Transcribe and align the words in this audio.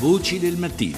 Voci 0.00 0.38
del 0.38 0.56
mattino. 0.56 0.96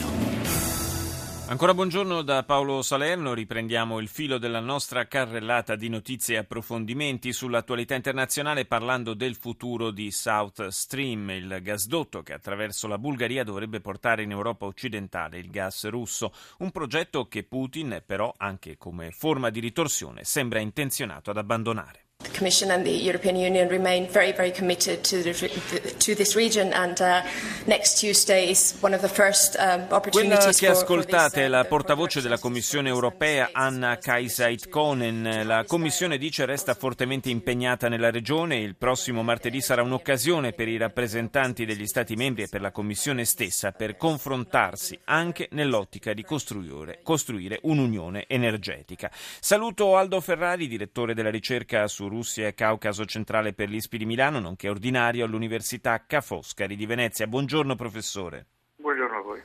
Ancora 1.49 1.75
buongiorno 1.75 2.23
da 2.23 2.45
Paolo 2.45 2.83
Salerno, 2.83 3.35
riprendiamo 3.35 3.99
il 3.99 4.07
filo 4.07 4.39
della 4.39 4.61
nostra 4.61 5.09
carrellata 5.09 5.75
di 5.75 5.89
notizie 5.89 6.37
e 6.37 6.39
approfondimenti 6.39 7.33
sull'attualità 7.33 7.97
internazionale 7.97 8.65
parlando 8.65 9.15
del 9.15 9.35
futuro 9.35 9.91
di 9.91 10.13
South 10.13 10.69
Stream, 10.69 11.31
il 11.31 11.59
gasdotto 11.63 12.23
che 12.23 12.33
attraverso 12.33 12.87
la 12.87 12.97
Bulgaria 12.97 13.43
dovrebbe 13.43 13.81
portare 13.81 14.23
in 14.23 14.31
Europa 14.31 14.67
occidentale 14.67 15.39
il 15.39 15.51
gas 15.51 15.89
russo, 15.89 16.33
un 16.59 16.71
progetto 16.71 17.27
che 17.27 17.43
Putin 17.43 18.05
però 18.07 18.33
anche 18.37 18.77
come 18.77 19.11
forma 19.11 19.51
di 19.51 19.59
ritorsione 19.59 20.23
sembra 20.23 20.61
intenzionato 20.61 21.31
ad 21.31 21.39
abbandonare. 21.39 22.02
The 22.23 22.31
Commission 22.31 22.71
and 22.71 22.85
the 22.85 22.91
European 22.91 23.37
Union 23.37 23.69
remain 23.69 24.09
very, 24.09 24.33
very 24.33 24.53
committed 24.53 25.03
to, 25.05 25.23
the, 25.23 25.95
to 25.99 26.15
this 26.15 26.35
region, 26.35 26.73
and 26.73 27.01
uh, 27.01 27.23
next 27.67 27.99
Tuesday 27.99 28.51
is 28.51 28.75
one 28.81 28.95
of 28.95 29.01
the 29.01 29.09
first 29.09 29.57
um, 29.59 29.87
opportunities 29.91 30.39
Quella 30.39 30.53
che 30.53 30.69
ascoltate 30.69 31.41
uh, 31.41 31.45
è 31.45 31.49
la 31.49 31.65
portavoce 31.65 32.21
della 32.21 32.39
Commissione 32.39 32.89
europea, 32.89 33.51
Anna 33.53 33.99
Kaisait-Konen. 33.99 35.47
La 35.47 35.65
Commissione 35.67 36.19
dice 36.19 36.45
resta 36.45 36.75
fortemente 36.75 37.31
impegnata 37.31 37.89
nella 37.89 38.11
regione. 38.11 38.59
Il 38.59 38.77
prossimo 38.77 39.23
martedì 39.23 39.61
sarà 39.61 39.83
un'occasione 39.83 40.53
per 40.53 40.69
i 40.69 40.77
rappresentanti 40.77 41.65
degli 41.65 41.87
Stati 41.87 42.15
membri 42.15 42.45
e 42.45 42.49
per 42.49 42.61
la 42.61 42.71
Commissione 42.71 43.25
stessa 43.25 43.73
per 43.73 43.97
confrontarsi 43.97 44.99
anche 45.05 45.49
nell'ottica 45.53 46.13
di 46.13 46.23
costruire, 46.23 47.01
costruire 47.03 47.59
un'unione 47.63 48.25
energetica. 48.29 49.11
Saluto 49.41 49.97
Aldo 49.97 50.21
Ferrari, 50.21 50.69
direttore 50.69 51.15
della 51.15 51.31
ricerca 51.31 51.89
su 51.89 52.09
Russia 52.13 52.47
e 52.47 52.55
Caucaso 52.55 53.07
centrale 53.07 53.55
per 53.55 53.71
l'ISPI 53.71 53.97
di 53.97 54.05
Milano, 54.05 54.39
nonché 54.39 54.69
ordinario 54.69 55.25
all'Università 55.25 56.05
Ca' 56.07 56.21
Foscari 56.21 56.77
di 56.77 56.85
Venezia. 56.85 57.27
Buongiorno 57.27 57.75
professore. 57.75 58.47
Buongiorno 58.77 59.17
a 59.17 59.23
voi. 59.23 59.41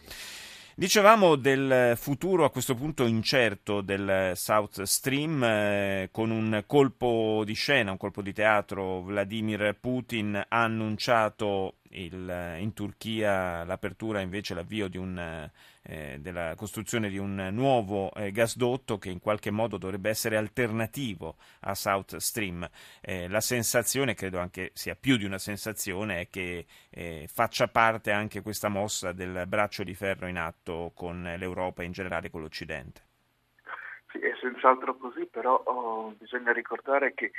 Dicevamo 0.75 1.37
del 1.37 1.93
futuro 1.95 2.43
a 2.43 2.51
questo 2.51 2.75
punto 2.75 3.05
incerto 3.05 3.81
del 3.81 4.33
South 4.35 4.81
Stream 4.83 5.43
eh, 5.43 6.09
con 6.11 6.29
un 6.29 6.65
colpo 6.67 7.41
di 7.45 7.53
scena, 7.53 7.91
un 7.91 7.97
colpo 7.97 8.21
di 8.21 8.33
teatro. 8.33 9.01
Vladimir 9.01 9.75
Putin 9.79 10.35
ha 10.35 10.63
annunciato 10.63 11.77
il, 12.03 12.55
in 12.59 12.73
Turchia 12.73 13.63
l'apertura 13.63 14.21
invece 14.21 14.53
l'avvio 14.53 14.89
un, 14.95 15.49
eh, 15.83 16.17
della 16.19 16.53
costruzione 16.55 17.09
di 17.09 17.17
un 17.17 17.49
nuovo 17.51 18.13
eh, 18.13 18.31
gasdotto 18.31 18.97
che 18.97 19.09
in 19.09 19.19
qualche 19.19 19.51
modo 19.51 19.77
dovrebbe 19.77 20.09
essere 20.09 20.37
alternativo 20.37 21.37
a 21.61 21.73
South 21.75 22.17
Stream. 22.17 22.67
Eh, 23.01 23.27
la 23.27 23.41
sensazione, 23.41 24.13
credo 24.13 24.39
anche 24.39 24.71
sia 24.73 24.95
più 24.95 25.17
di 25.17 25.25
una 25.25 25.39
sensazione, 25.39 26.21
è 26.21 26.29
che 26.29 26.65
eh, 26.89 27.27
faccia 27.31 27.67
parte 27.67 28.11
anche 28.11 28.41
questa 28.41 28.69
mossa 28.69 29.11
del 29.11 29.45
braccio 29.47 29.83
di 29.83 29.93
ferro 29.93 30.27
in 30.27 30.37
atto 30.37 30.91
con 30.93 31.23
l'Europa 31.37 31.83
e 31.83 31.85
in 31.85 31.91
generale 31.91 32.29
con 32.29 32.41
l'Occidente. 32.41 33.06
Sì, 34.17 34.25
è 34.25 34.33
senz'altro 34.41 34.95
così, 34.97 35.27
però 35.27 35.61
oh, 35.65 36.15
bisogna 36.17 36.51
ricordare 36.51 37.13
che 37.13 37.31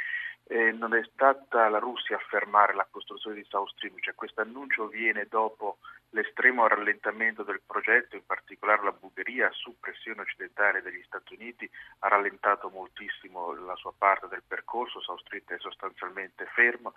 eh, 0.45 0.71
non 0.71 0.95
è 0.95 1.03
stata 1.13 1.69
la 1.69 1.79
Russia 1.79 2.17
a 2.17 2.25
fermare 2.29 2.75
la 2.75 2.87
costruzione 2.89 3.37
di 3.37 3.47
South 3.49 3.71
Stream, 3.71 3.95
cioè 3.99 4.15
questo 4.15 4.43
annuncio 4.43 4.87
viene 4.87 5.27
dopo 5.29 5.79
l'estremo 6.11 6.67
rallentamento 6.67 7.43
del 7.43 7.61
progetto, 7.65 8.17
in 8.17 8.25
particolare 8.25 8.83
la 8.83 8.93
Bulgaria 8.93 9.51
su 9.53 9.79
pressione 9.79 10.23
occidentale 10.23 10.81
degli 10.81 11.03
Stati 11.05 11.35
Uniti 11.35 11.69
ha 12.01 12.09
rallentato 12.09 12.71
moltissimo 12.71 13.53
la 13.53 13.75
sua 13.77 13.93
parte 13.97 14.27
del 14.29 14.43
percorso, 14.47 15.01
South 15.01 15.21
Stream 15.21 15.45
è 15.47 15.59
sostanzialmente 15.59 16.47
fermo, 16.55 16.95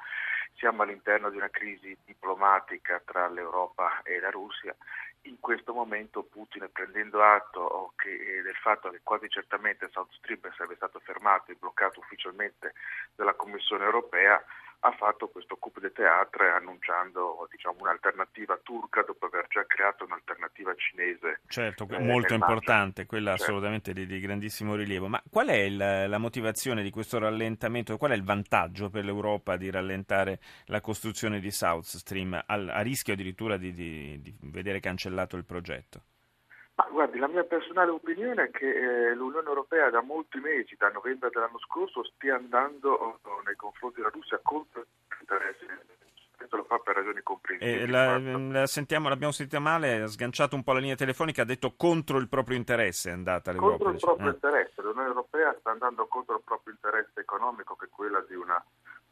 siamo 0.55 0.83
all'interno 0.83 1.29
di 1.29 1.37
una 1.37 1.49
crisi 1.49 1.95
diplomatica 2.05 3.01
tra 3.03 3.27
l'Europa 3.27 4.01
e 4.03 4.19
la 4.19 4.29
Russia. 4.29 4.75
In 5.25 5.39
questo 5.39 5.73
momento 5.73 6.23
Putin 6.23 6.67
prendendo 6.71 7.21
atto 7.21 7.93
che, 7.95 8.09
eh, 8.09 8.41
del 8.41 8.55
fatto 8.55 8.89
che 8.89 9.01
quasi 9.03 9.29
certamente 9.29 9.87
South 9.91 10.11
Stream 10.13 10.39
sarebbe 10.55 10.75
stato 10.75 10.99
fermato 10.99 11.51
e 11.51 11.55
bloccato 11.55 11.99
ufficialmente 11.99 12.73
dalla 13.15 13.35
Commissione 13.35 13.83
europea 13.83 14.43
ha 14.83 14.91
fatto 14.93 15.29
questo 15.29 15.57
coup 15.57 15.79
de 15.79 15.91
théâtre 15.91 16.49
annunciando 16.51 17.47
diciamo, 17.51 17.77
un'alternativa 17.81 18.59
turca 18.63 19.03
dopo 19.03 19.27
aver 19.27 19.45
già 19.47 19.63
creato 19.65 20.05
un'alternativa 20.05 20.73
cinese. 20.75 21.41
Certo, 21.47 21.87
eh, 21.89 21.99
molto 21.99 22.33
importante, 22.33 23.05
quella 23.05 23.31
certo. 23.31 23.43
assolutamente 23.43 23.93
di, 23.93 24.07
di, 24.07 24.19
grandissimo 24.19 24.75
rilievo. 24.75 25.07
Ma 25.07 25.21
qual 25.29 25.47
è 25.47 25.57
il, 25.57 25.77
la 25.77 26.17
motivazione 26.17 26.81
di 26.81 26.89
questo 26.89 27.19
rallentamento? 27.19 27.97
Qual 27.97 28.11
è 28.11 28.15
il 28.15 28.23
vantaggio 28.23 28.89
per 28.89 29.05
l'Europa 29.05 29.55
di 29.55 29.69
rallentare 29.69 30.39
la 30.65 30.81
costruzione 30.81 31.39
di 31.39 31.51
South 31.51 31.83
Stream 31.83 32.41
al, 32.45 32.67
a 32.69 32.81
rischio 32.81 33.13
addirittura 33.13 33.57
di, 33.57 33.73
di, 33.73 34.19
di 34.19 34.35
vedere 34.41 34.79
cancellato 34.79 35.37
il 35.37 35.45
progetto? 35.45 36.03
Ma 36.81 36.87
guardi, 36.89 37.19
la 37.19 37.27
mia 37.27 37.43
personale 37.43 37.91
opinione 37.91 38.45
è 38.45 38.49
che 38.49 38.65
eh, 38.65 39.13
l'Unione 39.13 39.47
Europea 39.47 39.91
da 39.91 40.01
molti 40.01 40.39
mesi, 40.39 40.75
da 40.79 40.89
novembre 40.89 41.29
dell'anno 41.29 41.59
scorso, 41.59 42.03
stia 42.03 42.35
andando 42.35 42.91
oh, 42.91 43.19
nei 43.45 43.55
confronti 43.55 43.97
della 43.97 44.09
Russia 44.11 44.39
contro 44.41 44.85
l'interesse 45.15 45.89
questo 46.41 46.57
lo 46.57 46.63
fa 46.63 46.79
per 46.79 46.95
ragioni 46.95 47.21
comprensibili. 47.21 47.83
Eh, 47.83 47.87
la, 47.87 48.17
la 48.17 48.65
sentiamo, 48.65 49.09
l'abbiamo 49.09 49.31
sentita 49.31 49.59
male, 49.59 50.01
ha 50.01 50.07
sganciato 50.07 50.55
un 50.55 50.63
po' 50.63 50.73
la 50.73 50.79
linea 50.79 50.95
telefonica, 50.95 51.43
ha 51.43 51.45
detto 51.45 51.75
contro 51.77 52.17
il 52.17 52.27
proprio 52.27 52.57
interesse 52.57 53.09
è 53.09 53.13
andata 53.13 53.51
l'Europa. 53.51 53.83
Contro 53.83 53.91
il 53.91 53.99
proprio 53.99 54.27
eh. 54.27 54.33
interesse, 54.33 54.81
l'Unione 54.81 55.07
Europea 55.07 55.55
sta 55.59 55.69
andando 55.69 56.07
contro 56.07 56.35
il 56.35 56.41
proprio 56.43 56.73
interesse 56.73 57.19
economico 57.19 57.75
che 57.75 57.85
è 57.85 57.89
quella 57.89 58.25
di 58.27 58.33
una 58.33 58.63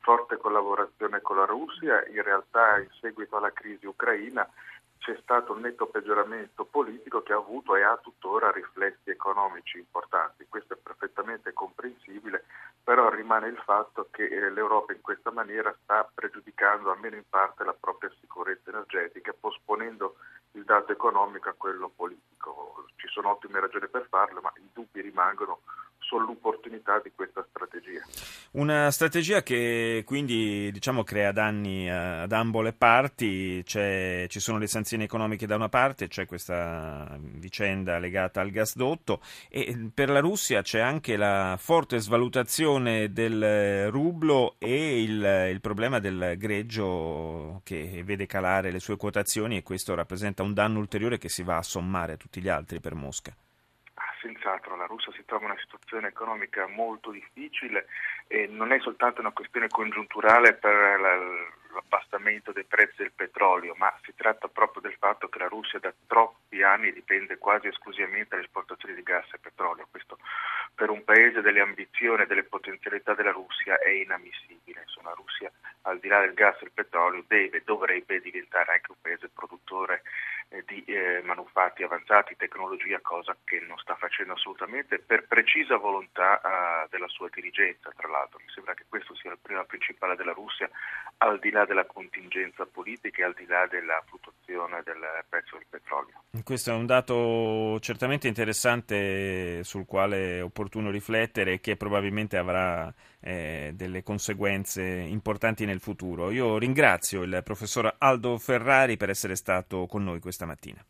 forte 0.10 0.38
collaborazione 0.38 1.22
con 1.22 1.38
la 1.38 1.46
Russia, 1.46 2.04
in 2.08 2.24
realtà 2.24 2.80
in 2.80 2.90
seguito 3.00 3.38
alla 3.38 3.54
crisi 3.54 3.86
ucraina 3.86 4.50
c'è 4.98 5.16
stato 5.22 5.54
un 5.54 5.60
netto 5.60 5.86
peggioramento 5.86 6.66
politico 6.66 7.22
che 7.22 7.34
ha 7.34 7.38
avuto 7.38 7.76
e 7.76 7.84
ha 7.84 7.96
tuttora 8.02 8.50
riflessi 8.50 9.12
economici 9.12 9.78
importanti. 9.78 10.48
Questo 10.50 10.74
è 10.74 10.78
perfettamente 10.78 11.54
comprensibile, 11.54 12.46
però 12.84 13.08
rimane 13.12 13.50
il 13.50 13.62
fatto 13.64 14.08
che 14.10 14.26
eh, 14.26 14.50
l'Europa 14.50 14.94
in 14.94 15.02
questa 15.02 15.30
maniera 15.30 15.72
sta 15.84 16.10
pregiudicando 16.12 16.90
almeno 16.90 17.16
in 17.16 17.30
parte 17.30 17.64
la 17.64 17.76
propria 17.80 18.12
sicurezza 18.20 18.72
energetica, 18.72 19.32
posponendo 19.40 20.16
il 20.54 20.64
dato 20.64 20.92
economico 20.92 21.50
a 21.50 21.56
quello 21.56 21.88
politico. 21.96 22.88
Ci 22.96 23.08
sono 23.10 23.30
ottime 23.30 23.60
ragioni 23.60 23.88
per 23.88 24.08
farlo, 24.10 24.42
ma 24.42 24.52
i 24.56 24.70
dubbi 24.74 25.02
rimangono 25.02 25.60
sull'opportunità 26.00 27.00
di 27.04 27.12
questa 27.14 27.46
strategia. 27.50 28.02
Una 28.52 28.90
strategia 28.90 29.44
che 29.44 30.04
quindi 30.06 30.72
diciamo, 30.72 31.04
crea 31.04 31.32
danni 31.32 31.90
ad 31.90 32.32
ambo 32.32 32.62
le 32.62 32.74
parti, 32.74 33.62
c'è, 33.64 34.26
ci 34.28 34.40
sono 34.40 34.58
le 34.58 34.68
sanzioni 34.68 35.04
economiche 35.04 35.46
da 35.46 35.56
una 35.56 35.70
parte, 35.70 36.08
c'è 36.08 36.26
questa 36.26 37.18
vicenda 37.22 38.00
legata 38.00 38.42
al 38.42 38.50
gasdotto 38.50 39.22
e 39.50 39.92
per 39.94 40.10
la 40.10 40.20
Russia 40.20 40.62
c'è 40.62 40.80
anche 40.80 41.16
la 41.16 41.58
forte 41.60 42.00
svalutazione 42.00 43.12
del 43.12 43.92
rublo 43.92 44.56
e 44.58 45.04
il, 45.04 45.50
il 45.52 45.62
problema 45.62 46.00
del 46.00 46.36
greggio 46.38 47.62
che 47.64 48.02
vede 48.04 48.26
calare 48.26 48.72
le 48.72 48.80
sue 48.80 48.98
quotazioni 48.98 49.58
e 49.58 49.64
questo 49.64 49.94
rappresenta 49.94 50.44
un 50.44 50.54
danno 50.54 50.80
ulteriore 50.80 51.18
che 51.18 51.30
si 51.30 51.44
va 51.44 51.58
a 51.58 51.64
sommare 51.64 52.14
a 52.14 52.18
tutti 52.18 52.42
gli 52.42 52.50
altri 52.50 52.80
per 52.80 52.96
Mosca 52.96 53.36
senz'altro 54.20 54.76
la 54.76 54.86
Russia 54.86 55.12
si 55.14 55.24
trova 55.26 55.46
in 55.46 55.52
una 55.52 55.60
situazione 55.60 56.08
economica 56.08 56.68
molto 56.68 57.12
difficile 57.12 57.88
e 58.28 58.48
non 58.48 58.72
è 58.72 58.80
soltanto 58.80 59.22
una 59.22 59.32
questione 59.32 59.68
congiunturale 59.68 60.54
per 60.54 61.00
l'abbassamento 61.74 62.52
dei 62.52 62.64
prezzi 62.64 62.98
del 62.98 63.12
petrolio, 63.12 63.74
ma 63.78 63.94
si 64.04 64.14
tratta 64.16 64.48
proprio 64.48 64.82
del 64.82 64.96
fatto 64.98 65.30
che 65.30 65.40
la 65.40 65.48
Russia 65.48 65.80
da 65.80 65.94
troppi 66.08 66.62
anni 66.64 66.92
dipende 66.92 67.38
quasi 67.38 67.68
esclusivamente 67.68 68.36
dall'esportazione 68.36 68.96
di 68.96 69.04
gas 69.04 69.26
e 69.34 69.40
petrolio. 69.40 69.88
Questo 69.90 70.18
per 70.74 70.90
un 70.90 71.04
paese 71.04 71.42
delle 71.42 71.62
ambizioni 71.62 72.24
e 72.24 72.28
delle 72.28 72.44
potenzialità 72.44 73.14
della 73.14 73.32
Russia 73.32 73.78
è 73.80 73.90
inammissibile. 73.90 74.82
Insomma, 74.82 75.10
la 75.10 75.16
Russia 75.16 75.52
al 75.84 76.00
di 76.00 76.08
là 76.08 76.20
del 76.20 76.34
gas 76.34 76.56
e 76.58 76.64
del 76.64 76.72
petrolio 76.74 77.24
deve, 77.28 77.64
dovrebbe 77.66 78.20
diventare 78.22 78.74
anche 78.74 78.92
un 78.92 78.98
paese 79.02 79.30
produttore 79.30 80.04
di 80.66 80.84
eh, 80.86 81.22
manufatti 81.24 81.84
avanzati, 81.84 82.36
tecnologia, 82.36 83.00
cosa 83.02 83.38
che 83.44 83.60
non 83.68 83.78
sta 83.78 83.96
facendo 83.96 84.34
assolutamente 84.34 84.98
per 84.98 85.28
precisa 85.28 85.78
volontà 85.78 86.42
eh, 86.42 86.88
della 86.90 87.08
sua 87.08 87.30
dirigenza, 87.32 87.92
tra 87.96 88.08
l'altro. 88.10 88.40
Mi 88.40 88.52
sembra 88.52 88.74
che 88.74 88.86
questo 88.90 89.16
sia 89.16 89.32
il 89.32 89.38
problema 89.38 89.66
principale 89.66 90.16
della 90.16 90.34
Russia, 90.34 90.70
al 91.18 91.38
di 91.40 91.52
là 91.52 91.66
della 91.66 91.86
contingenza 91.86 92.66
politica 92.66 93.22
e 93.22 93.26
al 93.26 93.34
di 93.34 93.46
là 93.46 93.68
della 93.68 94.02
fluttuazione 94.08 94.82
del 94.84 95.24
prezzo 95.30 95.56
del 95.58 95.66
petrolio. 95.70 96.24
Questo 96.44 96.72
è 96.72 96.74
un 96.74 96.86
dato 96.86 97.80
certamente 97.80 98.28
interessante 98.28 99.64
sul 99.64 99.86
quale 99.86 100.38
è 100.38 100.44
opportuno 100.44 100.90
riflettere 100.90 101.54
e 101.54 101.60
che 101.60 101.76
probabilmente 101.76 102.38
avrà 102.38 102.92
eh, 103.22 103.72
delle 103.76 104.04
conseguenze 104.04 104.82
importanti 104.82 105.66
nel 105.66 105.80
futuro. 105.80 106.32
Io 106.32 106.58
ringrazio 106.58 107.24
il 107.24 107.42
professor 107.44 107.94
Aldo 107.98 108.38
Ferrari 108.38 108.98
per 108.98 109.10
essere 109.10 109.36
stato 109.36 109.86
con 109.86 110.04
noi 110.04 110.20
questa 110.20 110.39
mattina. 110.46 110.86